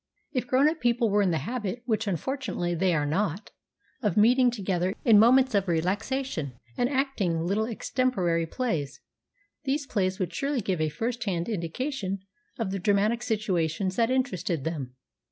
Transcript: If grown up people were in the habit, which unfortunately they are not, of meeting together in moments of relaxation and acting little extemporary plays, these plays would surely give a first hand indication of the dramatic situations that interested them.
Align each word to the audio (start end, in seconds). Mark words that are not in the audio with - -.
If 0.31 0.47
grown 0.47 0.67
up 0.67 0.79
people 0.79 1.11
were 1.11 1.21
in 1.21 1.29
the 1.29 1.37
habit, 1.45 1.83
which 1.85 2.07
unfortunately 2.07 2.73
they 2.73 2.95
are 2.95 3.05
not, 3.05 3.51
of 4.01 4.17
meeting 4.17 4.49
together 4.49 4.95
in 5.05 5.19
moments 5.19 5.53
of 5.53 5.67
relaxation 5.67 6.53
and 6.75 6.89
acting 6.89 7.45
little 7.45 7.65
extemporary 7.67 8.47
plays, 8.47 8.99
these 9.65 9.85
plays 9.85 10.17
would 10.17 10.33
surely 10.33 10.61
give 10.61 10.81
a 10.81 10.89
first 10.89 11.25
hand 11.25 11.47
indication 11.47 12.21
of 12.57 12.71
the 12.71 12.79
dramatic 12.79 13.21
situations 13.21 13.95
that 13.97 14.09
interested 14.09 14.63
them. 14.63 14.95